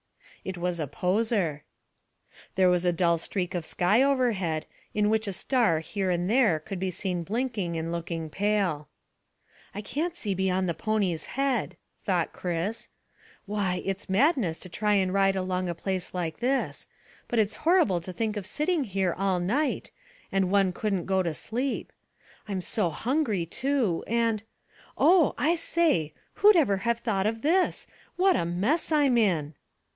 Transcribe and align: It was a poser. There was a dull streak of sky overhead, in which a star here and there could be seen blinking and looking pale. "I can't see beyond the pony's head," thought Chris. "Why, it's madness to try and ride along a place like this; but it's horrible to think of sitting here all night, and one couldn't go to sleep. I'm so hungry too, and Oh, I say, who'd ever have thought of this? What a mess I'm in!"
It 0.43 0.57
was 0.57 0.79
a 0.79 0.87
poser. 0.87 1.63
There 2.55 2.69
was 2.71 2.83
a 2.83 2.91
dull 2.91 3.19
streak 3.19 3.53
of 3.53 3.63
sky 3.67 4.01
overhead, 4.01 4.65
in 4.95 5.11
which 5.11 5.27
a 5.27 5.33
star 5.33 5.81
here 5.81 6.09
and 6.09 6.27
there 6.27 6.59
could 6.59 6.79
be 6.79 6.89
seen 6.89 7.21
blinking 7.21 7.75
and 7.77 7.91
looking 7.91 8.27
pale. 8.31 8.87
"I 9.75 9.81
can't 9.83 10.15
see 10.15 10.33
beyond 10.33 10.67
the 10.67 10.73
pony's 10.73 11.25
head," 11.37 11.77
thought 12.03 12.33
Chris. 12.33 12.89
"Why, 13.45 13.83
it's 13.85 14.09
madness 14.09 14.57
to 14.61 14.69
try 14.69 14.95
and 14.95 15.13
ride 15.13 15.35
along 15.35 15.69
a 15.69 15.75
place 15.75 16.15
like 16.15 16.39
this; 16.39 16.87
but 17.27 17.37
it's 17.37 17.57
horrible 17.57 18.01
to 18.01 18.11
think 18.11 18.35
of 18.35 18.47
sitting 18.47 18.85
here 18.85 19.13
all 19.15 19.39
night, 19.39 19.91
and 20.31 20.49
one 20.49 20.73
couldn't 20.73 21.05
go 21.05 21.21
to 21.21 21.35
sleep. 21.35 21.93
I'm 22.47 22.61
so 22.61 22.89
hungry 22.89 23.45
too, 23.45 24.03
and 24.07 24.41
Oh, 24.97 25.35
I 25.37 25.55
say, 25.55 26.15
who'd 26.37 26.55
ever 26.55 26.77
have 26.77 26.97
thought 26.97 27.27
of 27.27 27.43
this? 27.43 27.85
What 28.15 28.35
a 28.35 28.45
mess 28.45 28.91
I'm 28.91 29.15
in!" 29.19 29.53